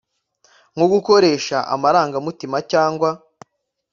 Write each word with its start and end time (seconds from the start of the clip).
nko 0.73 0.85
g-ukore 0.91 1.29
sha 1.45 1.59
amara 1.73 2.01
ng-a-mutima 2.09 2.57
cya 2.69 2.83
ng-wa 2.91 3.11